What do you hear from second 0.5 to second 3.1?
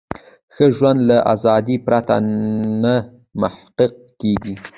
ښه ژوند له ازادۍ پرته نه